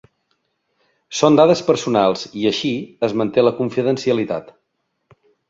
[1.17, 2.73] Són dades personals i així
[3.09, 4.51] es manté la confidencialitat.